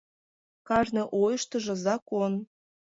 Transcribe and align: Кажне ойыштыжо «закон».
Кажне 0.67 1.03
ойыштыжо 1.21 1.73
«закон». 1.85 2.33